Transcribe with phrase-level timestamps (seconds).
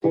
[0.00, 0.10] So,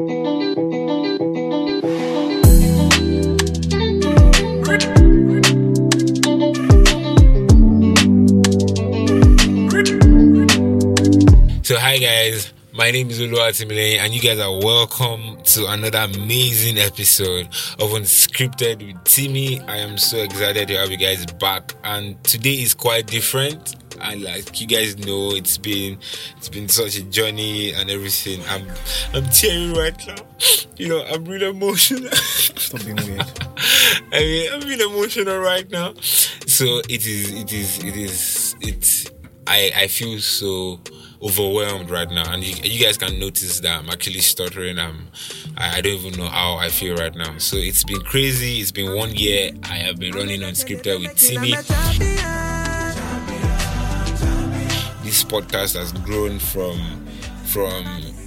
[11.77, 17.47] hi guys, my name is Oluwatimile, and you guys are welcome to another amazing episode
[17.79, 19.61] of Unscripted with Timmy.
[19.61, 23.86] I am so excited to have you guys back, and today is quite different.
[24.01, 25.99] And like you guys know, it's been
[26.37, 28.41] it's been such a journey and everything.
[28.47, 28.67] I'm
[29.13, 30.15] I'm tearing right now.
[30.77, 32.11] You know, I'm really emotional.
[32.11, 33.21] Stop being weird.
[34.13, 35.93] I mean, I'm really emotional right now.
[36.01, 39.07] So it is, it is, it is, it's.
[39.47, 40.79] I I feel so
[41.21, 44.77] overwhelmed right now, and you, you guys can notice that I'm actually stuttering.
[44.77, 45.07] I'm,
[45.57, 47.37] I, I don't even know how I feel right now.
[47.37, 48.59] So it's been crazy.
[48.59, 49.51] It's been one year.
[49.63, 51.53] I have been running unscripted with Timmy.
[55.07, 56.77] This podcast has grown from
[57.45, 57.81] from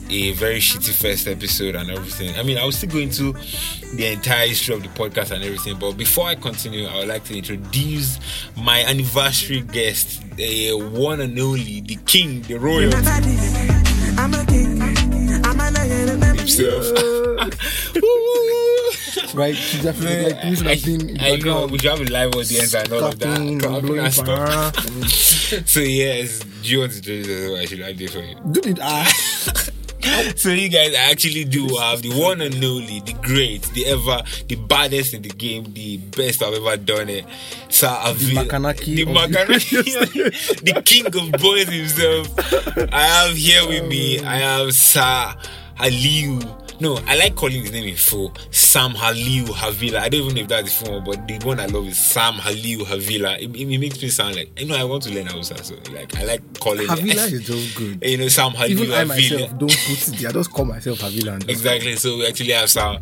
[0.09, 2.35] a very shitty first episode and everything.
[2.39, 3.35] I mean, I was still going to
[3.95, 7.25] the entire history of the podcast and everything, but before I continue, I would like
[7.25, 8.19] to introduce
[8.57, 12.91] my anniversary guest, the one and only, the king, the royal.
[16.39, 16.87] Himself.
[19.35, 19.57] right?
[19.57, 22.93] She definitely like that have been I know, we you have a live audience and
[22.93, 23.61] all of that?
[23.61, 24.87] Clapping and stuff.
[25.67, 27.59] So yes, do you want to do this?
[27.59, 28.37] I should do it for you?
[28.53, 28.79] Do it.
[28.81, 29.13] Ah,
[30.37, 34.57] So you guys actually do have the one and only, the great, the ever, the
[34.57, 37.25] baddest in the game, the best I've ever done it.
[37.69, 42.29] Sir Avil, Makanaki the Makanaki, the king of boys himself.
[42.93, 45.35] I have here with me, I have Sir
[45.81, 46.57] Aliu.
[46.81, 48.33] No, I like calling his name in full.
[48.51, 49.99] Sam Haliu Havila.
[49.99, 52.35] I don't even know if that's the full, but the one I love is Sam
[52.35, 53.37] Haliu Havila.
[53.39, 55.75] It, it, it makes me sound like you know I want to learn Hausa, so
[55.93, 57.33] like I like calling Havila it.
[57.35, 58.03] is just good.
[58.03, 60.31] you know Sam Haliu Even I myself don't put it there.
[60.31, 61.47] I just call myself Havila.
[61.49, 61.97] Exactly.
[61.97, 62.99] So we actually have Sam,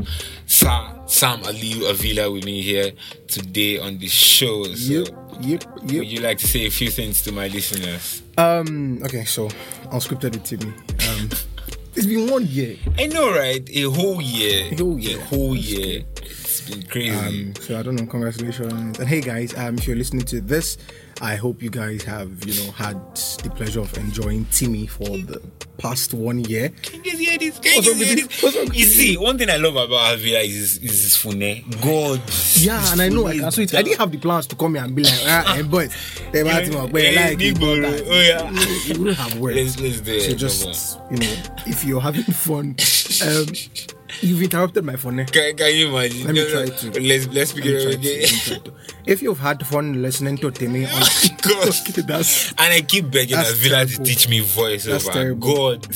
[0.46, 2.92] Sam, Sam Aliu Avila with me here
[3.28, 4.64] today on the show.
[4.64, 5.08] So Yep,
[5.40, 8.22] yep, would you like to say a few things to my listeners?
[8.36, 9.00] Um.
[9.04, 9.48] Okay, so
[9.92, 10.72] unscripted with Timmy.
[11.10, 11.28] Um,
[11.98, 12.76] it's been one year.
[12.96, 13.68] I know, right?
[13.74, 14.72] A whole year.
[14.72, 15.18] A whole year.
[15.18, 16.04] A whole year.
[16.68, 17.10] It's been crazy.
[17.16, 18.06] Um, so I don't know.
[18.06, 18.98] Congratulations.
[18.98, 20.76] And hey, guys, um, if you're listening to this,
[21.20, 22.96] I hope you guys have you know had
[23.42, 25.40] the pleasure of enjoying Timmy for the
[25.78, 26.68] past one year.
[26.82, 27.58] Can you hear this?
[27.58, 28.42] Can What's you hear this?
[28.42, 28.68] What's wrong this?
[28.70, 31.38] with You see, one thing I love about Avila is his, is his phone.
[31.82, 32.20] God.
[32.56, 33.74] Yeah, and I know phone I can is so it.
[33.74, 35.92] I didn't have the plans to come here and be like, ah, hey boys,
[36.32, 37.68] they might Yeah, have where yeah, like big it, bro.
[37.72, 38.50] Oh, yeah.
[38.90, 39.56] it wouldn't have worked.
[39.56, 40.20] Let's- let's do it.
[40.22, 41.36] So just you know,
[41.66, 42.76] if you're having fun,
[43.26, 43.46] um,
[44.20, 45.20] you've interrupted my phone.
[45.20, 45.24] eh?
[45.24, 46.24] Can, can you imagine?
[46.26, 47.00] Let me No, no, try to.
[47.00, 48.20] Let's let's begin Let me it try up to- again.
[48.22, 48.72] let me try to.
[49.06, 51.00] If you've had fun listening to Timmy on
[51.42, 51.74] God.
[51.88, 55.38] Okay, that's And I keep begging Avila to teach me voiceover.
[55.38, 55.86] God,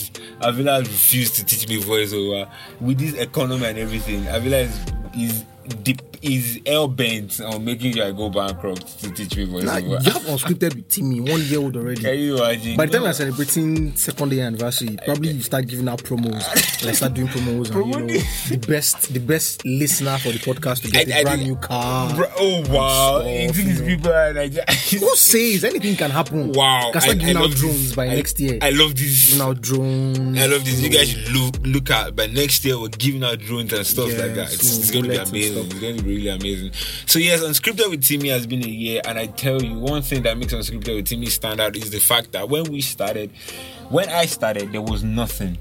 [0.41, 2.49] Avila refused to teach me voiceover
[2.81, 4.27] with this economy and everything.
[4.29, 4.81] Avila is
[5.15, 5.45] is
[5.83, 9.97] deep is hell bent on making sure I go bankrupt to teach me Nah, you
[9.97, 12.01] have unscripted with Timmy, one year old already.
[12.01, 12.77] Can you imagine?
[12.77, 13.07] By the time No.
[13.09, 17.71] you're celebrating second year anniversary, probably you start giving out promos, like start doing promos,
[17.75, 21.21] and you know the best, the best listener for the podcast to get I- a
[21.21, 22.15] I brand think- new car.
[22.15, 23.21] Bro, oh wow!
[23.21, 23.87] Stuff, You think you these know.
[23.87, 24.53] people are like
[24.91, 26.53] Who says anything can happen?
[26.53, 26.91] Wow!
[26.93, 27.95] can start I- giving I out drones this.
[27.97, 28.59] by I- next year.
[28.63, 29.31] I love this.
[29.31, 30.39] giving out drones.
[30.39, 30.81] I love this.
[30.81, 34.07] You guys should look look at by next year we're giving out drones and stuff
[34.17, 34.53] like that.
[34.53, 35.52] It's, it's going to be amazing.
[35.53, 35.67] Stuff.
[35.67, 36.73] It's going to be really amazing.
[37.07, 40.23] So yes, unscripted with Timmy has been a year, and I tell you one thing
[40.23, 43.31] that makes unscripted with Timmy stand out is the fact that when we started,
[43.89, 45.59] when I started, there was nothing.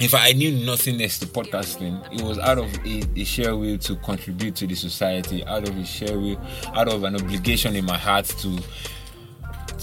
[0.00, 2.02] In fact, I knew nothing next to podcasting.
[2.12, 5.76] It was out of a, a share will to contribute to the society, out of
[5.76, 6.40] a share will,
[6.74, 8.58] out of an obligation in my heart to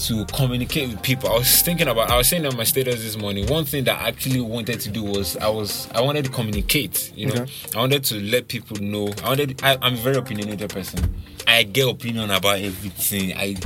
[0.00, 1.28] to communicate with people.
[1.30, 4.00] I was thinking about I was saying on my status this morning, one thing that
[4.00, 7.42] I actually wanted to do was I was I wanted to communicate, you know.
[7.42, 7.52] Okay.
[7.76, 9.12] I wanted to let people know.
[9.22, 11.14] I wanted I, I'm a very opinionated person.
[11.46, 13.34] I get opinion about everything.
[13.36, 13.56] I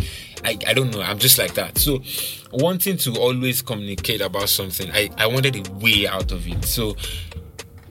[0.44, 1.00] I, I don't know.
[1.00, 1.78] I'm just like that.
[1.78, 2.02] So
[2.52, 6.64] wanting to always communicate about something, I, I wanted a way out of it.
[6.64, 6.96] So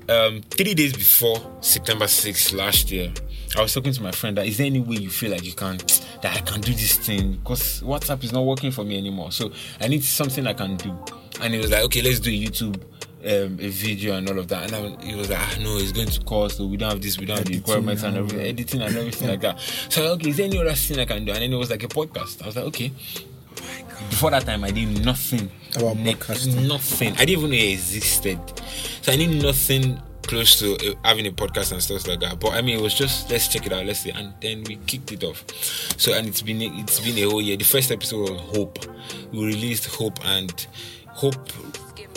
[0.10, 3.12] um, three days before September 6th last year,
[3.56, 5.54] I was talking to my friend that is there any way you feel like you
[5.54, 5.78] can
[6.22, 9.32] that I can do this thing because WhatsApp is not working for me anymore.
[9.32, 10.98] So I need something I can do.
[11.42, 12.82] And he was like, okay, let's do a YouTube
[13.26, 14.66] um, a video and all of that.
[14.66, 16.58] And I was, he was like, ah, no, it's going to cost.
[16.58, 18.96] So we don't have this, we don't have the Editing requirements and everything, editing and
[18.96, 19.60] everything like that.
[19.90, 21.32] So I was like, okay, is there any other thing I can do?
[21.32, 22.42] And then it was like a podcast.
[22.44, 22.92] I was like, okay.
[24.10, 26.68] Before that time, I did nothing About Ne- podcasting.
[26.68, 27.14] Nothing.
[27.14, 28.40] I didn't even know it existed.
[29.02, 30.02] So I knew nothing
[30.34, 32.40] close to uh, having a podcast and stuff like that.
[32.40, 34.78] But I mean, it was just let's check it out, let's see, and then we
[34.88, 35.46] kicked it off.
[35.98, 37.58] So and it's been it's been a whole year.
[37.58, 38.80] The first episode was Hope.
[39.32, 40.66] We released Hope and
[41.10, 41.50] Hope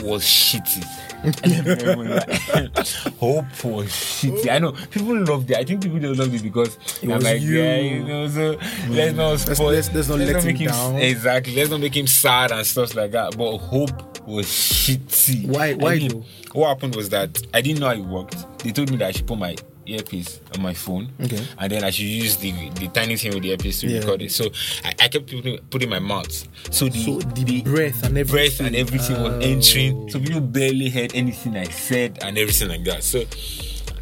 [0.02, 0.84] was shitty.
[3.18, 4.48] hope was shitty.
[4.50, 5.56] I know people loved it.
[5.56, 7.58] I think people don't love it because It I'm was like, you.
[7.60, 8.58] yeah, you know, so
[8.88, 9.70] let's not spoil.
[9.72, 10.96] let's- let's not let him make him down.
[10.96, 11.54] exactly.
[11.56, 13.36] Let's not make him sad and stuff like that.
[13.36, 15.46] But hope was shitty.
[15.48, 16.24] Why- why I mean.
[16.52, 18.58] What happened was that I didn't know how it worked.
[18.64, 19.56] They told me that I should put my
[19.86, 21.40] earpiece on my phone, Okay.
[21.58, 23.98] and then I should use the the tiny thing with the earpiece to Yeah.
[24.00, 24.32] record it.
[24.32, 24.50] So
[24.84, 26.32] I, I kept putting, putting my mouth.
[26.70, 28.26] So the So the breath and everything.
[28.26, 29.40] breath and everything was Oh.
[29.40, 30.10] entering.
[30.10, 33.02] So people barely heard anything I said and everything like that.
[33.04, 33.24] So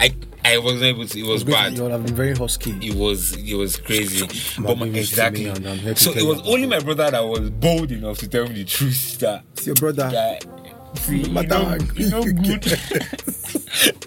[0.00, 0.14] I
[0.46, 1.18] I wasn't able to.
[1.18, 1.74] It was bad.
[1.74, 2.72] You would have been very husky.
[2.82, 4.26] It was it was crazy.
[4.60, 5.44] But my, baby is to exactly.
[5.44, 8.18] me and I'm here to So it was only my brother that was bold enough
[8.18, 10.10] to tell me the truth that It's your brother.
[10.12, 10.38] yeah.
[10.96, 12.80] See, you Matter know, how you know good.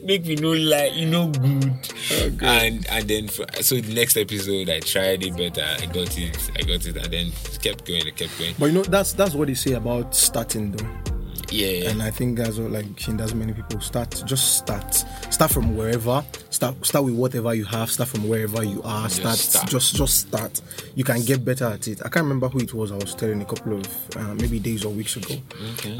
[0.04, 1.74] Make me know like you know good.
[2.12, 5.64] Oh, and and then for, so the next episode I tried it better.
[5.64, 6.52] I got it.
[6.56, 7.32] I got it, and then
[7.62, 8.08] kept going.
[8.08, 8.56] It kept going.
[8.58, 11.17] But you know that's that's what they say about starting though.
[11.50, 11.90] Yeah.
[11.90, 14.22] And I think that's what like she does many people start.
[14.26, 14.94] Just start.
[15.30, 16.24] Start from wherever.
[16.50, 17.90] Start start with whatever you have.
[17.92, 19.10] Start from wherever you are.
[19.10, 19.38] Start.
[19.38, 19.70] start.
[19.70, 20.62] Just just start.
[20.96, 22.00] You can get better at it.
[22.06, 22.92] I can't remember who it was.
[22.92, 25.36] I was telling a couple of uh, maybe days or weeks ago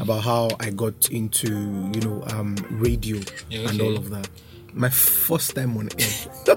[0.00, 4.28] about how I got into you know um, radio Yeah, and all of that.
[4.74, 6.56] My first time on air.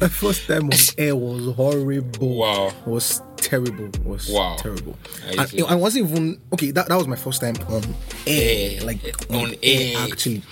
[0.00, 2.36] My first time on air was horrible.
[2.36, 2.72] Wow.
[2.86, 3.88] Was terrible.
[4.04, 4.56] Was Wow.
[4.58, 4.96] terrible.
[5.28, 5.62] I And see.
[5.62, 6.70] I wasn't even okay.
[6.70, 7.82] That, that was my first time on
[8.26, 8.80] air, Air.
[8.84, 9.00] like
[9.30, 9.96] On air.
[10.10, 10.42] Actually,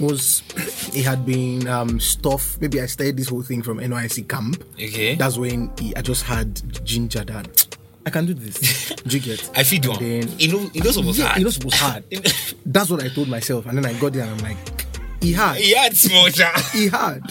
[0.00, 0.42] was
[0.94, 2.56] it had been um stuff.
[2.60, 4.62] Maybe I started this whole thing from NYSC camp.
[4.74, 5.14] Okay.
[5.16, 6.50] That's when he, I just had
[6.84, 8.90] ginger that I can do this.
[9.06, 9.50] Do you get?
[9.56, 9.98] I feed one.
[9.98, 11.40] then- You know, you know, it was yeah, hard.
[11.42, 12.04] it was hard.
[12.66, 14.86] That's what I told myself, and then I got there and I'm like,
[15.24, 16.60] he had, He had small child.
[16.72, 17.22] he had,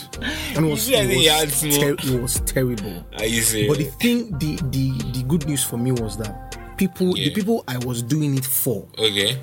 [0.55, 3.05] and it was, it he was, had ter- it was terrible.
[3.17, 3.69] Are you serious?
[3.69, 7.63] But the thing, the the the good news for me was that people, the people
[7.67, 9.37] I was doing it for, okay.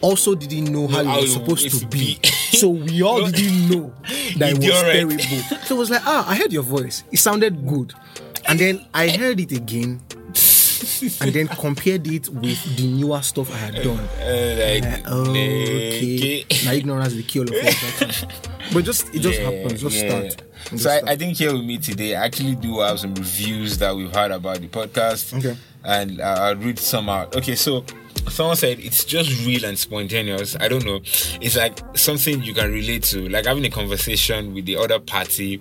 [0.00, 2.18] also didn't know how how it was supposed to be.
[2.22, 2.28] be.
[2.56, 3.30] so we all No.
[3.40, 3.92] didn't know
[4.38, 5.58] that it was terrible.
[5.66, 7.04] So it was like, ah, I heard your voice.
[7.12, 7.92] It sounded good.
[8.48, 10.00] And then I heard it again
[11.20, 13.98] and then compared it with the newer stuff I had done.
[13.98, 16.44] Uh, like, Uh, okay.
[16.44, 16.44] okay.
[16.64, 18.10] now ignorance is the key of all
[18.72, 19.80] But just it just happens.
[19.80, 20.42] Just start.
[20.70, 21.08] Just So I, start.
[21.10, 24.30] I think here with me today, I actually do have some reviews that we've heard
[24.30, 25.36] about the podcast.
[25.38, 25.56] Okay.
[25.82, 27.34] And I'll read some out.
[27.36, 27.84] Okay, so
[28.28, 30.56] someone said it's just real and spontaneous.
[30.60, 31.00] I don't know.
[31.40, 35.60] It's like something you can relate to, like having a conversation with the other party.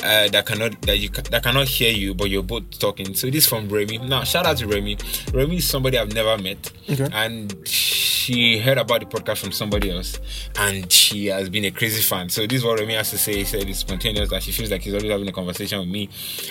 [0.00, 3.14] Uh, that cannot that you that cannot hear you, but you're both talking.
[3.14, 3.98] So this from Remy.
[3.98, 4.96] Now shout out to Remy.
[5.34, 7.08] Remy is somebody I've never met, Okay.
[7.12, 7.52] and
[8.28, 10.20] she heard about the podcast from somebody else,
[10.58, 12.28] and she has been a crazy fan.
[12.28, 13.36] So this is what Remy has to say.
[13.36, 16.10] He said it's spontaneous that she feels like he's always having a conversation with me.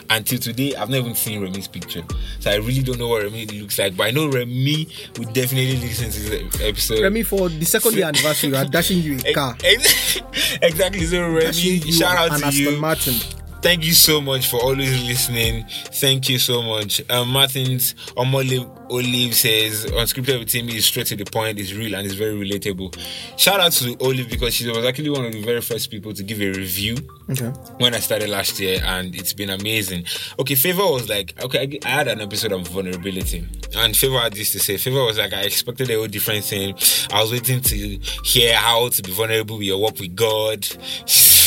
[0.09, 2.01] Until today, I've not even seen Remy's picture,
[2.39, 3.95] so I really don't know what Remy looks like.
[3.95, 4.87] But I know Remy
[5.19, 7.03] would definitely listen to this episode.
[7.03, 9.55] Remy, for the second year anniversary, we are dashing you a car.
[9.63, 10.19] Ex-
[10.63, 11.05] exactly.
[11.05, 12.77] So Remy, shout out an to Aston you.
[12.79, 13.13] Martin.
[13.61, 15.65] Thank you so much for always listening.
[15.67, 17.01] Thank you so much.
[17.09, 21.95] Um, Martins Omole Olive says unscripted with Timmy is straight to the point, it's real
[21.95, 22.97] and it's very relatable.
[23.37, 26.23] Shout out to Olive because she was actually one of the very first people to
[26.23, 26.95] give a review
[27.29, 27.47] Okay.
[27.79, 30.05] when I started last year, and it's been amazing.
[30.39, 33.45] Okay, Favor was like, okay, I I had an episode on vulnerability,
[33.75, 34.77] and Favor had this to say.
[34.77, 36.75] Favor was like, I expected a whole different thing.
[37.11, 37.75] I was waiting to
[38.23, 40.65] hear how to be vulnerable with your walk with God,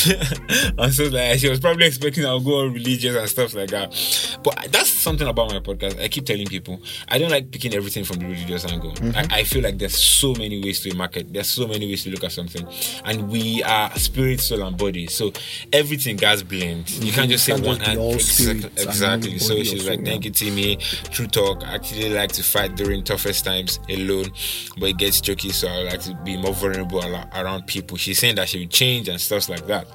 [0.78, 3.90] and so like she was probably expecting I'll go on religious and stuff like that.
[4.42, 6.00] But that's something about my podcast.
[6.00, 8.92] I keep telling people I don't like picking everything from the religious angle.
[8.92, 9.32] Mm-hmm.
[9.32, 11.32] I, I feel like there's so many ways to market.
[11.32, 12.66] There's so many ways to look at something,
[13.04, 15.06] and we are spirit, soul, and body.
[15.06, 15.32] So
[15.72, 16.90] everything gets blend.
[16.90, 19.38] You can't just say one and all exact- spirit and exactly.
[19.38, 20.76] So she's like, "Thank you, Timmy.
[21.10, 21.64] True talk.
[21.66, 24.30] I actually like to fight during toughest times alone,
[24.78, 25.50] but it gets tricky.
[25.50, 27.02] So I like to be more vulnerable
[27.34, 29.86] around people." She's saying that she will change and stuff like that.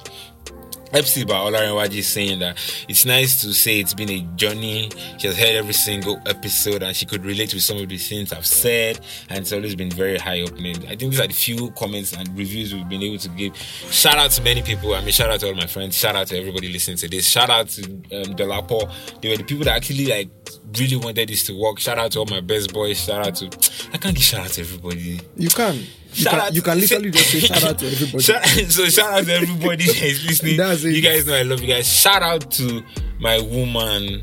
[0.92, 2.56] FC by Olarenwaji saying that
[2.88, 4.88] it's nice to say it's been a journey.
[5.18, 8.32] She has heard every single episode and she could relate with some of the things
[8.32, 10.76] I've said, and it's always been very high opening.
[10.86, 13.56] I think these are the few comments and reviews we've been able to give.
[13.56, 14.94] Shout out to many people.
[14.94, 15.96] I mean, shout out to all my friends.
[15.96, 17.26] Shout out to everybody listening to this.
[17.26, 18.36] Shout out to um.
[18.36, 20.30] They were the people that actually like
[20.78, 21.78] really wanted this to work.
[21.78, 22.98] Shout out to all my best boys.
[23.04, 23.46] Shout out to
[23.92, 25.20] I can't give shout out to everybody.
[25.36, 25.74] You can.
[25.76, 28.22] You Shout can, out you can literally just say shout out to everybody.
[28.22, 30.56] Shout, so shout out to everybody that is listening.
[30.56, 30.92] That's it.
[30.94, 31.86] You guys know I love you guys.
[31.86, 32.82] Shout out to
[33.20, 34.22] my woman,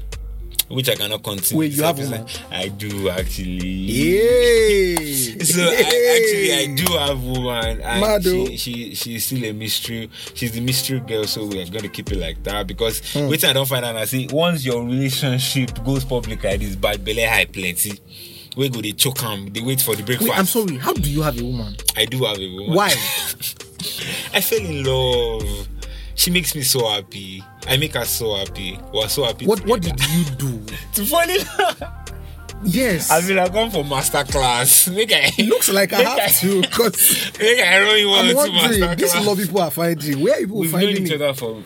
[0.70, 1.60] which I cannot continue.
[1.60, 2.26] Wait, you have woman?
[2.52, 3.68] I do actually.
[3.68, 5.40] Yay!
[5.40, 10.10] So I, actually I do have woman and she, she she's still a mystery.
[10.34, 13.28] She's the mystery girl, so we are gonna keep it like that because Hmm.
[13.30, 17.04] wait I don't find out I see once your relationship goes public like this, bad
[17.04, 18.00] belly high plenty.
[18.56, 19.48] We go they choke am.
[19.52, 20.30] They wait for the breakfast.
[20.30, 20.78] Wait, I'm sorry.
[20.78, 21.76] How do you have a woman?
[21.98, 22.74] I do have a woman.
[22.76, 22.90] Why?
[24.34, 25.68] I fell in love.
[26.24, 27.44] She makes me so happy.
[27.68, 28.80] I make her so happy.
[28.94, 29.46] We're so happy.
[29.46, 30.64] What What did you do?
[30.94, 31.84] to fall in love?
[32.64, 33.12] Yes.
[33.12, 34.88] I mean, I come for master class.
[34.96, 38.80] Make I looks like I have to because I run you one I'm wondering.
[38.80, 39.26] master This class.
[39.26, 40.22] love people are finding.
[40.22, 41.22] Where are people We've known finding each it?
[41.22, 41.62] other for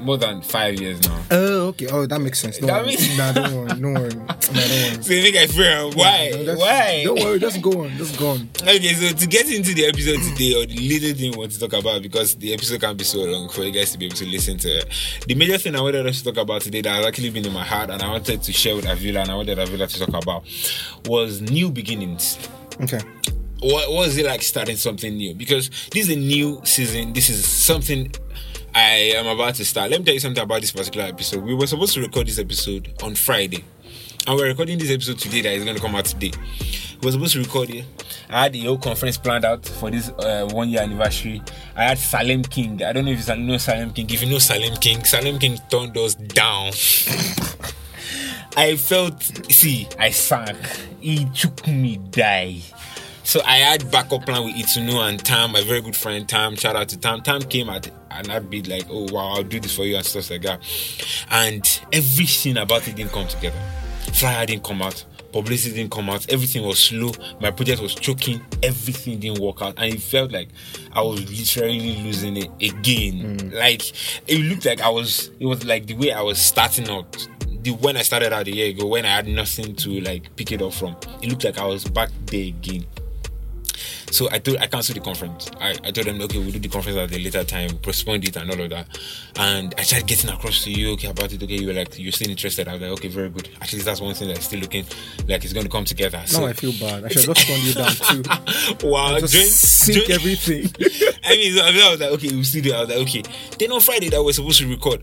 [0.00, 1.20] more than five years now.
[1.30, 1.86] Oh, okay.
[1.90, 2.58] Oh, that makes sense.
[2.58, 2.86] Don't That worry.
[2.96, 3.68] makes- Nah, don't worry.
[3.68, 4.14] Don't worry.
[4.14, 5.02] Nah, don't worry.
[5.02, 6.30] So make I fear why?
[6.44, 7.02] No, why?
[7.04, 7.38] Don't worry.
[7.38, 7.90] Just go on.
[7.96, 8.48] Just go on.
[8.62, 11.58] Okay, so to get into the episode today, or the little thing we want to
[11.60, 14.16] talk about, because the episode can't be so long for you guys to be able
[14.16, 14.88] to listen to it.
[15.26, 17.52] The major thing I wanted us to talk about today that has actually been in
[17.52, 20.22] my heart and I wanted to share with Avila and I wanted Avila to talk
[20.22, 20.44] about
[21.06, 22.38] was new beginnings.
[22.80, 23.00] Okay.
[23.62, 25.34] What, is it like starting something new?
[25.34, 27.12] Because this is a new season.
[27.12, 28.10] This is something
[28.74, 29.90] I am about to start.
[29.90, 31.42] Let me tell you something about this particular episode.
[31.42, 33.64] We were supposed to record this episode on Friday,
[34.26, 36.30] and we're recording this episode today that is going to come out today.
[37.00, 37.84] We were supposed to record it.
[38.28, 41.42] I had the whole conference planned out for this uh, one year anniversary.
[41.74, 42.82] I had Salem King.
[42.84, 44.08] I don't know if you know Salem King.
[44.08, 46.66] If you know Salem King, Salem King turned us down.
[48.56, 50.56] I felt, see, I sank.
[51.00, 52.60] He took me die.
[53.30, 56.56] So I had backup plan with Itunu and Tam, my very good friend Tam.
[56.56, 57.20] Shout out to Tam.
[57.20, 60.04] Tam came at and I'd be like, oh wow, I'll do this for you and
[60.04, 60.60] stuff like that.
[61.30, 63.56] And everything about it didn't come together.
[64.14, 65.04] Flyer didn't come out.
[65.32, 66.28] Publicity didn't come out.
[66.28, 67.12] Everything was slow.
[67.40, 68.40] My project was choking.
[68.64, 70.48] Everything didn't work out, and it felt like
[70.92, 73.38] I was literally losing it again.
[73.38, 73.52] Mm.
[73.52, 73.92] Like
[74.28, 75.30] it looked like I was.
[75.38, 77.28] It was like the way I was starting out
[77.62, 80.50] the when I started out a year ago, when I had nothing to like pick
[80.50, 82.84] it up from, it looked like I was back there again.
[84.10, 85.50] So I told I cancelled the conference.
[85.60, 88.36] I, I told them, okay, we'll do the conference at a later time, postponed it
[88.36, 88.98] and all of that.
[89.36, 92.12] And I tried getting across to you, okay, about it, okay, you were like, you're
[92.12, 92.66] still interested.
[92.68, 93.48] I was like, okay, very good.
[93.60, 94.84] Actually, that's one thing that's still looking
[95.28, 96.18] like it's going to come together.
[96.18, 97.04] Now So I feel bad.
[97.04, 97.92] I should just turn you down
[98.80, 98.86] too.
[98.88, 100.64] wow, Just sink everything.
[101.24, 102.72] I mean, I was like, okay, we'll see.
[102.72, 103.22] I was like, okay.
[103.58, 105.02] Then on Friday that we're supposed to record.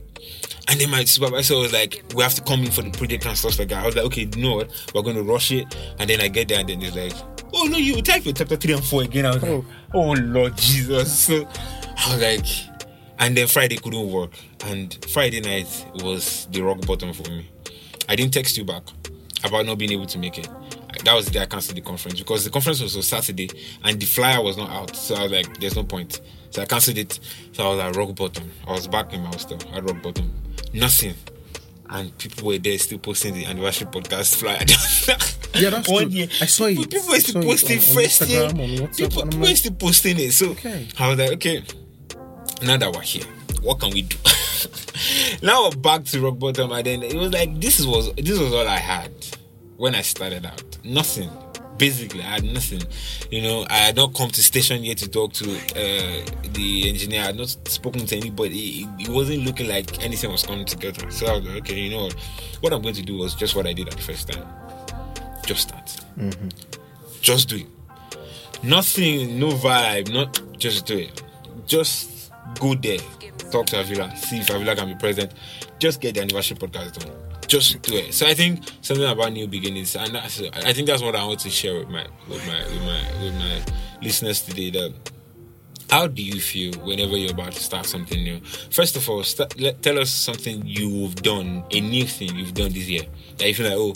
[0.69, 3.37] And then my supervisor was like, we have to come in for the project and
[3.37, 3.83] stuff like that.
[3.83, 4.91] I was like, okay, you know what?
[4.93, 5.73] We're going to rush it.
[5.99, 7.13] And then I get there and then it's like,
[7.53, 9.25] oh no, you type your chapter 3 and 4 again.
[9.25, 9.65] I was like, Oh.
[9.93, 11.19] oh Lord Jesus.
[11.19, 11.35] So
[11.97, 12.45] I was like,
[13.19, 14.31] and then Friday couldn't work.
[14.65, 17.49] And Friday night was the rock bottom for me.
[18.09, 18.83] I didn't text you back
[19.43, 20.49] about not being able to make it.
[21.07, 23.49] That was the day I cancelled the conference because the conference was on Saturday
[23.85, 24.93] and the flyer was not out.
[24.93, 26.19] So I was like, there's no point.
[26.49, 27.17] So I cancelled it.
[27.53, 28.51] So I was at rock bottom.
[28.67, 30.29] I was back in my hostel at rock bottom.
[30.73, 31.13] Nothing.
[31.89, 34.59] And people were there still posting the anniversary podcast flyer.
[35.55, 36.11] Yeah, that's One true.
[36.11, 36.27] year.
[36.41, 36.75] I saw it.
[36.91, 38.47] People were still posting on- on first year.
[38.49, 40.31] Instagram, on WhatsApp, People, people were still posting it.
[40.33, 40.87] So Okay.
[40.99, 41.63] I was like, okay,
[42.63, 43.23] now that we're here,
[43.61, 44.17] what can we do?
[45.41, 48.53] now we're back to rock bottom, and then it was like this was this was
[48.53, 49.11] all I had
[49.77, 50.77] when I started out.
[50.83, 51.29] Nothing.
[51.77, 52.81] Basically, I had nothing.
[53.29, 57.21] You know, I had not come to station yet to talk to uh, the engineer.
[57.21, 58.81] I had not spoken to anybody.
[58.81, 61.09] It, it wasn't looking like anything was coming together.
[61.11, 62.15] So I was like, okay, you know what?
[62.61, 64.45] What I'm going to do was just what I did at the first time.
[65.45, 65.97] Just start.
[67.21, 67.67] Just do it
[68.63, 71.23] nothing, no vibe, not just do it.
[71.65, 72.99] Just go there,
[73.51, 75.33] talk to Avila, see if Avila can be present.
[75.79, 77.13] Just get the anniversary podcast done.
[77.47, 78.13] Just do it.
[78.13, 81.49] So I think something about new beginnings, and I think that's what I want to
[81.49, 83.61] share with my with my with my with my
[84.01, 84.69] listeners today.
[84.71, 84.93] That
[85.89, 88.41] how do you feel whenever you're about to start something new?
[88.71, 89.23] First of all,
[89.57, 93.03] let, tell us something you've done, a new thing you've done this year
[93.37, 93.93] that you feel like, oh,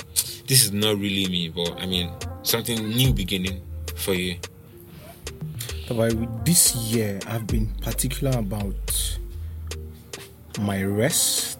[0.47, 2.09] this is not really me, but I mean,
[2.43, 3.61] something new beginning
[3.95, 4.37] for you.
[6.45, 9.17] This year, I've been particular about
[10.61, 11.50] my rest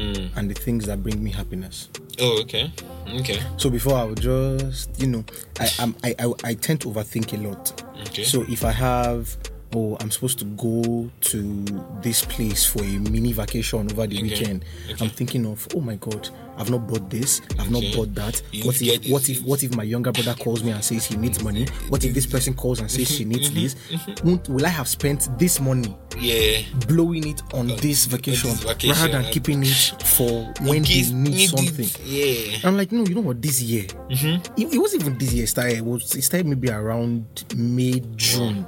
[0.00, 0.30] Mm.
[0.36, 1.90] and the things that bring me happiness.
[2.18, 2.72] Oh, okay.
[3.20, 3.38] Okay.
[3.58, 5.24] So before I would just, you know,
[5.58, 7.82] I am I, I I tend to overthink a lot.
[8.08, 8.24] Okay.
[8.24, 9.36] So if I have
[9.74, 11.64] oh I'm supposed to go to
[12.02, 14.22] this place for a mini vacation over the Okay.
[14.22, 15.04] weekend, Okay.
[15.04, 17.88] I'm thinking of oh my god, I've not bought this, I've Okay.
[17.88, 18.42] not bought that.
[18.52, 21.16] You what if what if what if my younger brother calls me and says he
[21.16, 21.66] needs money?
[21.88, 23.76] What if this person calls and says she needs this?
[24.24, 26.62] Won't, will I have spent this money yeah.
[26.86, 30.88] blowing it on this vacation, this vacation, rather than uh, keeping it for when they
[30.88, 31.88] Case need needed- something?
[32.04, 32.58] Yeah.
[32.64, 33.40] I'm like, no, you know what?
[33.40, 34.60] This year, Mm-hmm.
[34.60, 35.44] it, it wasn't even this year.
[35.44, 35.76] It started.
[35.78, 36.14] It was.
[36.16, 38.66] It started maybe around May, June,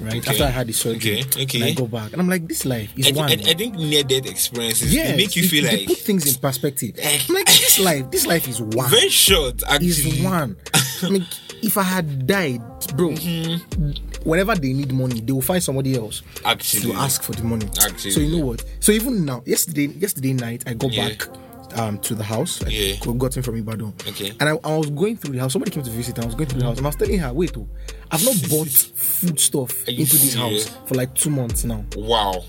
[0.00, 0.30] right Okay.
[0.30, 1.20] after I had the surgery.
[1.22, 1.62] Okay, okay.
[1.70, 3.30] I go back, and I'm like, this life is I, one.
[3.30, 5.98] I, I think near death experiences yes, they make you they- feel they like put
[5.98, 6.92] things in perspective.
[7.02, 8.90] I'm like, this life, this life is one.
[8.90, 9.62] very short.
[9.68, 10.56] Actually, is one.
[11.10, 11.26] Mean,
[11.62, 12.60] if I had died,
[12.96, 14.28] bro, Mm-hmm.
[14.28, 16.92] whenever they need money, they will find somebody else Actually.
[16.92, 17.66] to ask for the money.
[17.82, 18.10] Actually.
[18.12, 18.64] So you know what?
[18.80, 21.08] So even now, yesterday, yesterday night, I go Yeah.
[21.10, 21.28] back.
[21.76, 22.62] Um to the house.
[22.64, 22.96] I Yeah.
[23.00, 23.92] go- got in from Ibadan.
[24.08, 24.32] Okay.
[24.40, 25.52] And I, I was going through the house.
[25.52, 26.16] Somebody came to visit.
[26.16, 27.68] And I was going through the house, and I was telling her, "Wait, oh,
[28.10, 32.44] I've not bought food stuff into this house for like two months now." Wow.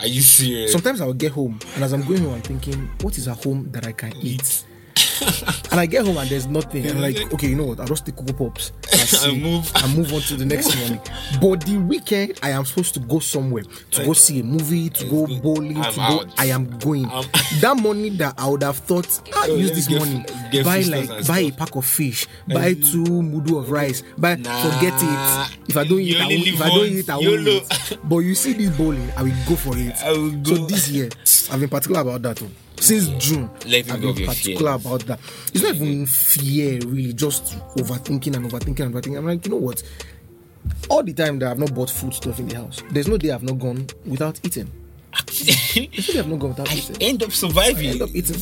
[0.00, 0.72] Are you serious?
[0.72, 3.42] Sometimes I will get home, and as I'm going home, I'm thinking, "What is at
[3.44, 4.64] home that I can eat?"
[5.70, 6.88] and I get home and there's nothing.
[6.88, 7.80] I'm like, okay, you know what?
[7.80, 8.72] I'll just take Cocoa Pops
[9.24, 9.70] I move.
[9.76, 11.00] and move on to the next morning.
[11.40, 15.04] But the weekend, I am supposed to go somewhere to go see a movie, to
[15.08, 16.02] go bowling, I'm to go.
[16.02, 16.28] out.
[16.38, 17.06] I am going.
[17.06, 17.24] I'm-
[17.60, 20.80] that money that I would have thought, ah, Oh, use this get money, get buy
[20.80, 24.62] like buy a pack of fish, buy two mudu of rice, buy Nah.
[24.70, 25.58] forget it.
[25.68, 27.98] If I don't eat, I won't, if I don't eat, I won't eat.
[28.04, 29.94] But you see this bowling, I will go for it.
[30.02, 31.08] I will So this year,
[31.50, 32.42] I've been particular about that.
[32.42, 32.48] oh.
[32.82, 34.86] Since June, I've go of been your particular fears.
[34.86, 35.20] about that.
[35.54, 37.44] It's not even fear, really, just
[37.76, 39.18] overthinking and overthinking and overthinking.
[39.18, 39.82] I'm like, you know what?
[40.90, 43.30] All the time that I've not bought food stuff in the house, there's no day
[43.30, 44.68] I've not gone without eating.
[45.14, 46.96] No I've not gone without I eating.
[47.00, 47.88] end up surviving.
[47.88, 48.36] I end up eating.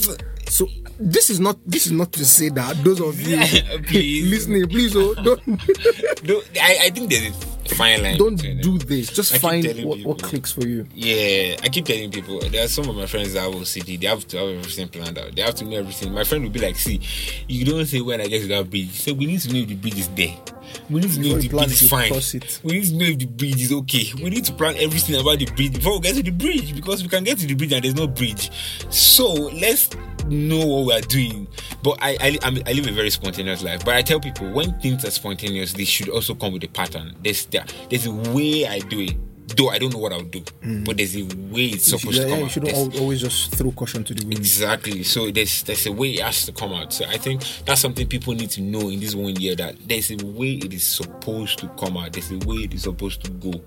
[0.49, 0.67] So
[0.99, 3.37] this is not this is not to say that those of you
[3.87, 4.31] Please.
[4.31, 5.47] listening, please oh, don't
[6.25, 8.19] No, I, I think there's a fine line.
[8.19, 9.13] don't do this.
[9.13, 10.87] Just I find what, what clicks for you.
[10.95, 12.41] Yeah, I keep telling people.
[12.41, 14.01] There are some of my friends that have OCD.
[14.01, 15.35] They have to have everything planned out.
[15.35, 16.13] They have to know everything.
[16.13, 17.01] My friend will be like, "See,
[17.49, 18.91] you don't say when I get to that bridge.
[18.91, 20.37] So we need to know if the bridge is there.
[20.89, 22.13] We need to know if the plan bridge is fine.
[22.63, 24.13] We need to know if the bridge is okay.
[24.23, 27.03] We need to plan everything about the bridge before we get to the bridge because
[27.03, 28.51] we can get to the bridge and there's no bridge.
[28.91, 29.89] So let's
[30.29, 31.47] know what we are doing.
[31.83, 33.85] But I I, I'm- live a very spontaneous life.
[33.85, 37.15] But I tell people when things are spontaneous, they should also come with a pattern.
[37.23, 39.17] There's there, there's a way I do it.
[39.57, 40.85] Though I don't know what I'll do, hmm.
[40.85, 42.51] but there's a way it's supposed should- to yeah, come you out.
[42.53, 44.39] shouldn't There's- always just throw caution to the wind.
[44.39, 45.03] Exactly.
[45.03, 46.93] So there's there's a way it has to come out.
[46.93, 50.11] So I think that's something people need to know in this one year that there's
[50.11, 52.13] a way it is supposed to come out.
[52.13, 53.61] There's a way it is supposed to go.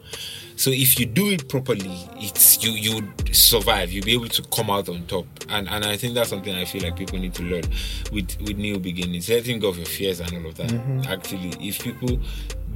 [0.56, 3.92] So if you do it properly, it's you you survive.
[3.92, 5.26] You'll be able to come out on top.
[5.50, 7.64] And and I think that's something I feel like people need to learn
[8.12, 9.28] with with new beginnings.
[9.30, 10.70] Letting go of your fears and all of that.
[10.70, 11.12] Mm-hmm.
[11.12, 12.20] Actually, if people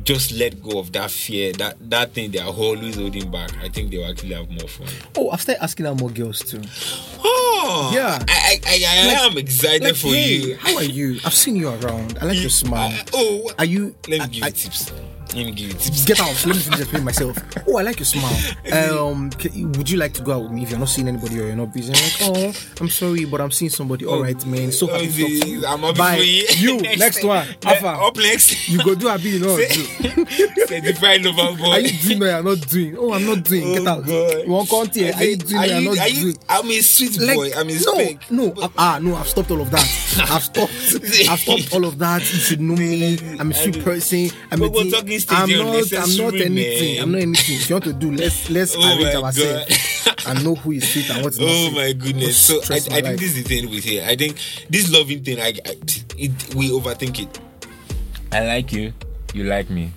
[0.07, 3.67] just let go of that fear, that that thing they are always holding back, I
[3.67, 4.87] think they will actually have more fun.
[5.17, 6.61] Oh, I've started asking out more girls too.
[7.23, 8.17] Oh, Yeah.
[8.27, 10.55] I I, I, I Like- am excited Like, for hey, you.
[10.55, 11.19] How are you?
[11.25, 12.17] I've seen you around.
[12.21, 12.93] I like your smile.
[12.95, 13.93] Uh, oh, Are you?
[14.07, 14.91] let me I- give I- you tips.
[14.91, 15.16] Let me give you tips.
[15.33, 16.45] Get out.
[16.45, 17.37] Let me finish explaining myself.
[17.67, 18.35] Oh, I like your smile.
[18.71, 19.29] Um,
[19.77, 21.55] would you like to go out with me if you're not seeing anybody or you're
[21.55, 21.93] not busy?
[21.93, 24.05] I'm like, oh, I'm sorry, but I'm seeing somebody.
[24.05, 24.71] All right, man.
[24.71, 25.65] So happy to talk to you.
[25.65, 26.17] I'm happy Bye.
[26.17, 26.45] for you.
[26.57, 27.47] You next one.
[27.65, 27.87] Alpha.
[27.87, 28.69] Up next.
[28.69, 29.57] You go do a bit, you know.
[30.65, 31.71] Certified lover boy.
[31.71, 32.97] Are you doing or you're not doing?
[32.97, 33.63] Oh, I'm not doing.
[33.65, 34.05] Oh, Get out.
[34.05, 34.43] God.
[34.45, 34.95] You want content?
[34.95, 35.13] here?
[35.15, 36.37] Are you doing or Are you're you, not are you, doing?
[36.49, 37.51] I'm a sweet boy.
[37.55, 38.31] I'm a no, spec.
[38.31, 39.15] no, uh, ah, no.
[39.15, 39.83] I've stopped all of that.
[40.29, 40.71] I've stopped.
[41.29, 42.21] I've stopped all of that.
[42.21, 43.17] You should know me.
[43.39, 44.29] I'm a sweet person.
[44.51, 44.83] I'm But a we're.
[45.25, 46.09] Talking stage I'm not.
[46.09, 46.95] I'm not anything.
[46.95, 47.03] man.
[47.03, 47.55] I'm not anything.
[47.55, 51.09] If you want to do, let's let's Oh arrange ourselves and know who is fit
[51.09, 51.49] and what is not.
[51.49, 51.75] Oh fit.
[51.75, 52.47] my goodness!
[52.47, 54.03] Don't So I, I stress my think this is the thing with here.
[54.05, 54.37] I think
[54.69, 55.77] this loving thing, I, I
[56.17, 57.39] it, we overthink it.
[58.31, 58.93] I like you.
[59.33, 59.91] You like me.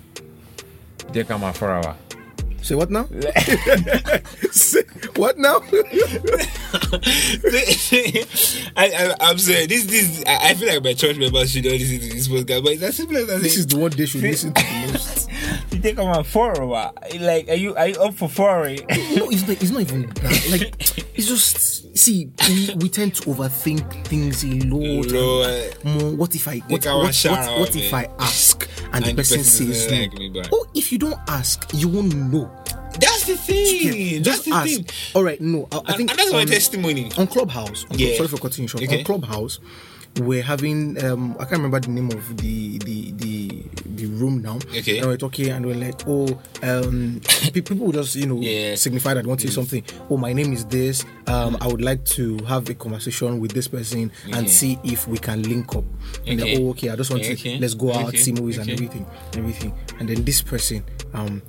[1.11, 1.95] They come out for hour.
[2.61, 3.05] Say what now?
[4.51, 4.83] Say
[5.15, 5.57] what now?
[8.77, 9.85] I, I'm saying this.
[9.85, 12.73] This I, I feel like my church members should not listen to this podcast, but
[12.73, 13.41] it's as simple as that.
[13.41, 15.30] this is the one they should listen to the most.
[15.81, 16.53] You think I'm a four?
[16.53, 18.65] Like, are you are you up for four?
[18.67, 18.77] eh?
[19.17, 19.59] No, it's not.
[19.63, 20.47] It's not even that.
[20.51, 20.79] Like,
[21.17, 22.29] it's just see.
[22.47, 25.07] We, we tend to overthink things a lot.
[25.11, 25.83] Lord.
[25.83, 26.11] More.
[26.17, 26.59] What if I?
[26.67, 27.91] What, I what, what, what if.
[27.95, 30.39] I ask and, the And the person person says doesn't no?
[30.41, 30.49] like.
[30.53, 32.51] Oh, if you don't ask, you won't know.
[32.99, 34.21] That's the thing.
[34.21, 34.67] That's Just the ask.
[34.69, 34.85] thing.
[35.15, 35.41] All right.
[35.41, 37.11] No, I, I think and that's my testimony.
[37.17, 37.85] on Clubhouse.
[37.89, 38.17] on- Yeah.
[38.17, 38.83] Sorry for cutting you short.
[38.83, 38.99] Okay.
[38.99, 39.57] On Clubhouse,
[40.19, 44.57] we're having um I can't remember the name of the the the the room now.
[44.77, 44.97] Okay.
[44.99, 46.27] And we're talking and we're like, oh,
[46.63, 47.21] um,
[47.53, 48.75] pe- people just you know Yeah.
[48.75, 49.83] signify that want to say something.
[50.09, 51.05] Oh, my name is this.
[51.27, 55.17] Um, I would like to have a conversation with this person and see if we
[55.17, 55.85] can link up.
[56.27, 56.55] And Okay.
[56.55, 57.35] then, oh, okay, I just want Okay.
[57.35, 59.05] to let's go out, see movies and everything,
[59.37, 59.73] everything.
[59.99, 61.41] And then this person um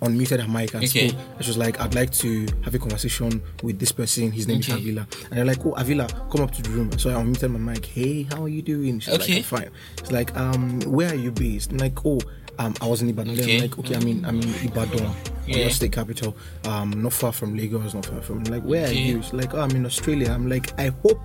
[0.00, 1.08] unmuted her mic and Okay.
[1.08, 1.20] spoke.
[1.36, 4.30] And she was like, I'd like to have a conversation with this person.
[4.32, 4.72] His name Okay.
[4.72, 5.06] is Avila.
[5.30, 6.90] And they're like, Oh, Avila, come up to the room.
[6.98, 7.86] So I unmuted my mic.
[7.86, 9.00] Hey, how are you doing?
[9.00, 9.34] She's Okay.
[9.34, 9.70] like, I'm fine.
[9.98, 11.70] It's like, um, where are you based?
[11.72, 12.20] I'm like, oh,
[12.58, 13.38] um, I was in Ibadan.
[13.38, 13.54] Okay.
[13.56, 15.14] I'm like, okay, I mean, I'm in Ibadan,
[15.46, 15.68] Yeah.
[15.68, 16.36] State capital.
[16.64, 18.44] Um, not far from Lagos, not far from.
[18.44, 18.90] Like, where Okay.
[18.96, 19.22] are you?
[19.22, 20.30] She's like, oh, I'm in Australia.
[20.32, 21.20] I'm like, I hope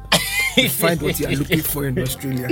[0.57, 2.47] you find what you're looking for in Australia.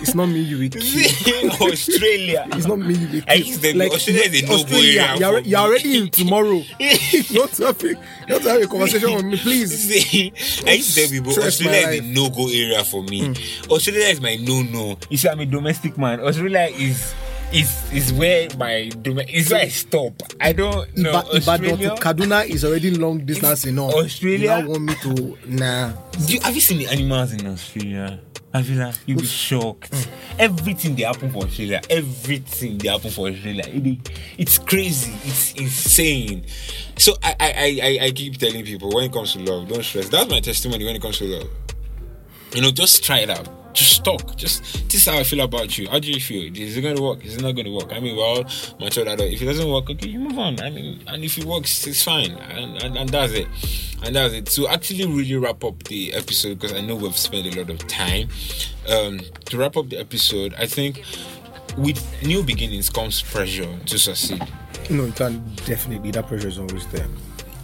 [0.00, 1.70] It's not me you will kill.
[1.70, 2.46] Australia.
[2.52, 2.94] It's not me.
[2.94, 6.62] You used to be- Australia is a no-go Australia, area You're, you're already in tomorrow.
[6.78, 7.96] you want to have a, you
[8.30, 9.90] want to have a conversation with me, please.
[10.66, 12.02] I used to tell people Australia is a.
[12.02, 12.12] Hmm.
[12.14, 13.34] no-go area for me.
[13.70, 14.96] Australia is my no-no.
[15.08, 16.20] You see, I'm a domestic man.
[16.20, 17.14] Australia is
[17.52, 20.12] is is where my domain is where I stop.
[20.40, 21.12] I don't know.
[21.12, 23.92] Iba- Ibadan to Kaduna is already long distance enough.
[23.94, 24.58] Australia?
[24.58, 25.92] You now want me to nah.
[26.26, 28.20] Do you, have you seen the animals in Australia?
[28.52, 29.92] Have you like you'll be shocked.
[29.92, 30.06] Mm.
[30.40, 31.80] Everything they happen for Australia.
[31.88, 33.64] Everything they happen for Australia.
[33.66, 35.12] It- it's crazy.
[35.24, 36.44] It's insane.
[36.98, 37.50] So I I
[37.82, 40.08] I I keep telling people when it comes to love, don't stress.
[40.08, 41.48] That's my testimony when it comes to love.
[42.54, 43.46] You know, just try it out.
[43.72, 44.36] Just talk.
[44.36, 45.88] Just this is how I feel about you.
[45.88, 46.54] How do you feel?
[46.56, 47.24] Is it gonna work?
[47.24, 47.92] Is it not gonna work?
[47.92, 48.44] I mean, we're all
[48.80, 49.30] mature adult.
[49.30, 50.60] If it doesn't work, okay, you move on.
[50.60, 52.32] I mean, and if it works, it's fine.
[52.32, 53.46] And, and, and that's it.
[54.02, 54.46] And that's it.
[54.46, 57.86] To actually really wrap up the episode, because I know we've spent a lot of
[57.86, 58.28] time.
[58.88, 61.04] Um, to wrap up the episode, I think
[61.76, 64.42] with new beginnings comes pressure to succeed.
[64.90, 66.10] No, you can definitely.
[66.10, 67.06] That pressure is always there.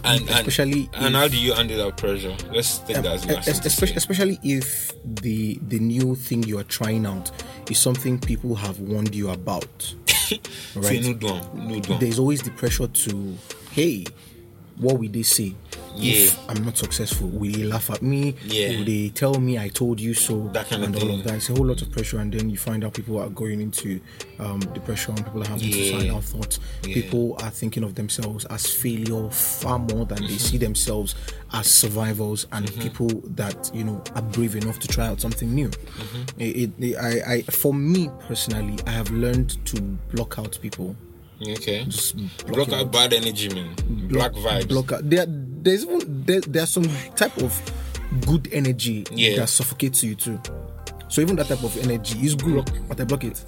[0.07, 2.35] And, Especially and if- how do you handle that pressure?
[2.51, 6.57] Let's take um, that as last Es- especially, especially if the the new thing you
[6.59, 7.31] are trying out
[7.69, 9.93] is something people have warned you about.
[10.07, 10.39] Say
[10.75, 11.03] right?
[11.03, 11.97] no do am, no.
[11.99, 13.37] There's always the pressure to,
[13.71, 14.05] hey,
[14.77, 15.55] what will they say?
[15.99, 18.35] If I'm not successful, will they laugh at me?
[18.45, 18.77] Yeah.
[18.77, 20.49] Will they tell me I told you so?
[20.53, 21.19] That kind of and all thing.
[21.19, 21.35] of that.
[21.35, 23.99] It's a whole lot of pressure, and then you find out people are going into
[24.39, 25.15] um, depression.
[25.15, 25.91] People are having Yeah.
[25.91, 26.59] suicidal thoughts.
[26.83, 26.93] Yeah.
[26.95, 30.27] People are thinking of themselves as failure far more than Mm-hmm.
[30.27, 31.15] they see themselves
[31.53, 35.69] as survivors and people that you know are brave enough to try out something new.
[35.69, 36.41] Mm-hmm.
[36.41, 39.81] It, it, I, I, for me personally, I have learned to
[40.13, 40.95] block out people.
[41.39, 41.85] Okay.
[41.85, 42.15] Just
[42.47, 43.75] Block out bad energy, man.
[44.09, 44.67] Black vibes.
[44.69, 45.07] block out.
[45.07, 45.27] There,
[45.67, 47.53] there's even there, there's some type of
[48.25, 49.37] good energy Yeah.
[49.41, 50.39] that suffocates you too.
[51.09, 53.41] So even that type of energy is good, but I block it.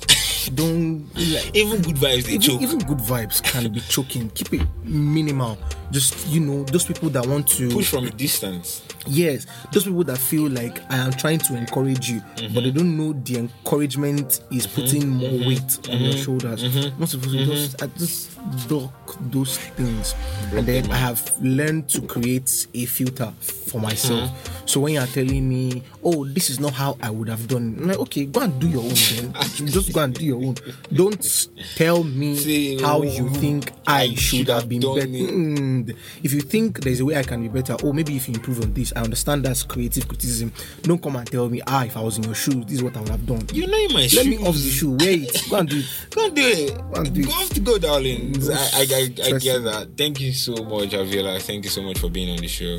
[0.56, 2.62] Don't like Even good vibes, they even, choke.
[2.62, 4.30] even good vibes can be choking.
[4.32, 5.58] Keep it minimal.
[5.92, 8.82] Just you know, those people that want to Push from a distance.
[9.10, 12.54] Yes, those people that feel like I am trying to encourage you, Mm-hmm.
[12.54, 16.64] but they don't know the encouragement is putting more weight on your shoulders.
[17.00, 18.38] Not supposed to just I just
[18.70, 18.94] block
[19.32, 20.16] those things,
[20.54, 24.30] and then I have learned to create a filter for myself.
[24.30, 24.66] Mm-hmm.
[24.68, 27.76] So when you are telling me, "Oh, this is not how I would have done,"
[27.80, 28.90] I'm like, "Okay, go and do your own.
[28.94, 29.34] Then
[29.68, 30.56] just go and do your own.
[30.94, 35.30] Don't tell me Say, how "Oh, you think I, should have been better." it.
[35.30, 38.36] Mm, if you think there's a way I can be better, or maybe if you
[38.36, 40.52] improve on this, I understand that's creative criticism.
[40.82, 42.96] Don't come and tell me, ah, if I was in your shoes, this is what
[42.98, 43.46] I would have done.
[43.54, 44.18] You know in my Let shoes.
[44.18, 44.98] Let me off the shoe.
[45.00, 45.86] Wait, go and do it.
[46.12, 46.78] Go and do it.
[46.98, 47.36] and do Go it.
[47.36, 48.36] off to go, darling.
[48.52, 49.90] I, I, I, I get that.
[49.98, 51.40] Thank you so much, Avila.
[51.40, 52.78] Thank you so much for being on the show.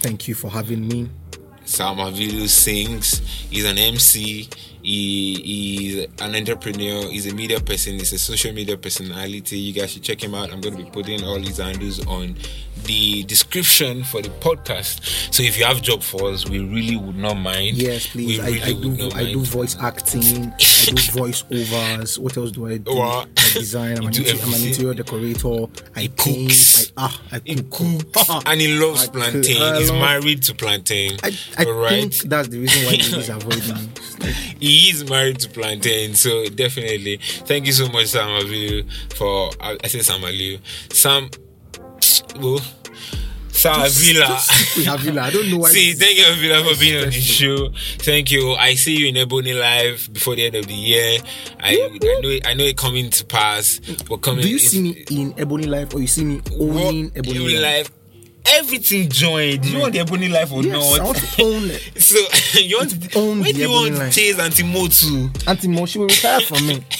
[0.00, 1.08] Thank you for having me.
[1.64, 3.20] Sam Avilu sings.
[3.48, 4.48] He's an MC.
[4.82, 7.08] He, he's an entrepreneur.
[7.08, 7.94] He's a media person.
[7.94, 9.58] He's a social media personality.
[9.58, 10.52] You guys should check him out.
[10.52, 12.36] I'm going to be putting all his handles on
[12.84, 15.32] the description for the podcast.
[15.32, 17.76] So if you have job for us, we really would not mind.
[17.76, 18.40] Yes, please.
[18.40, 19.10] I, really I do.
[19.16, 20.52] I do voice acting.
[20.52, 22.18] I do voice overs.
[22.18, 22.94] What else do I do?
[22.94, 23.26] Wow.
[23.36, 23.98] I design.
[23.98, 25.66] I'm an, interior, I'm an interior decorator.
[25.94, 26.48] I paint.
[26.48, 26.92] cooks.
[26.96, 28.12] I, ah, I cook.
[28.12, 29.14] cooks and he loves I cook.
[29.14, 29.74] plantain.
[29.76, 31.18] He's married to plantain.
[31.22, 31.90] I, I all right.
[32.12, 33.88] think that's the reason why ladies avoid me.
[33.96, 38.88] It's like, he is married to plantain so definitely thank you so much sam Aviu,
[39.14, 40.60] for i I say sam Aliu.
[40.92, 41.28] sam
[42.40, 42.58] well,
[43.50, 44.26] sam Avila.
[44.26, 45.22] just stick with Avila.
[45.22, 45.68] I don't know why.
[45.70, 47.70] See, thank you, Avila, for being on the show.
[47.98, 48.52] Thank you.
[48.54, 51.18] I see you in Ebony Life before the end of the year.
[51.60, 53.80] I, I know it, I know it coming to pass.
[54.08, 57.12] But coming, Do you see me in Ebony Life or you see me what- owning
[57.14, 57.88] Ebony, Ebony Life?
[57.88, 57.98] Live?
[58.44, 59.62] Everything joined.
[59.62, 61.04] Do you want the Ebony Life or Yes, I not?
[61.06, 61.80] want to own it.
[62.02, 62.18] so
[62.58, 64.14] you want to Own when the do you Ebony want Life.
[64.14, 65.30] Chase Auntie Mo to?
[65.46, 66.84] Auntie Mo, she will retire from me.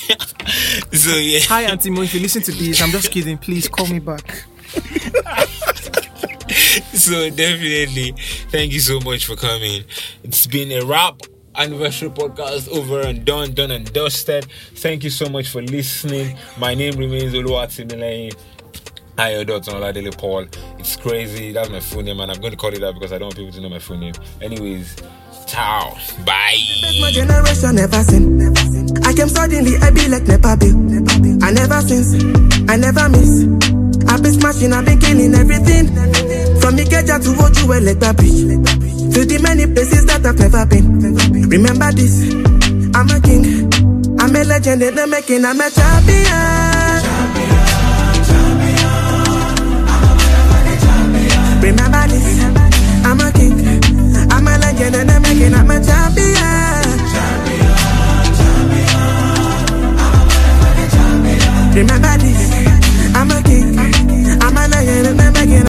[0.93, 1.41] So yeah.
[1.49, 2.03] Hi, Auntie Mo.
[2.03, 3.39] If you listen to this, I'm just kidding.
[3.39, 4.45] Please call me back.
[6.95, 8.13] so definitely
[8.51, 9.85] thank you so much for coming.
[10.23, 11.21] It's been a wrap.
[11.55, 14.47] Anniversary podcast over and done done and dusted.
[14.77, 16.39] Thank you so much for listening.
[16.59, 18.35] My name remains Oluwatimileyin.
[19.17, 20.47] Ayodotun Oladele Paul?
[20.79, 21.53] It's crazy.
[21.53, 23.37] That's my full name and I'm going to call it that because I don't want
[23.37, 24.15] people to know my full name.
[24.41, 24.97] Anyways
[25.53, 25.95] ciao.
[26.25, 26.57] Bye.
[27.01, 28.41] My generation never seen.
[29.05, 30.23] I came suddenly, I be like.
[31.43, 32.15] I never since,
[32.69, 33.72] I never miss.
[34.23, 35.87] I've been smashing, I've been killing everything.
[36.61, 41.51] From Ikeja to Ojuele Beach, to the many places that I've never been.
[41.51, 42.31] Remember this,
[42.95, 43.67] I'm a king,
[44.21, 46.23] I'm a legend in the making, I'm a champion.
[51.59, 52.45] Remember this,
[53.03, 53.59] I'm a king,
[54.31, 56.23] I'm a legend in the making, I'm a champion.
[61.75, 62.42] Remember this
[64.85, 65.53] begging and I'm begging.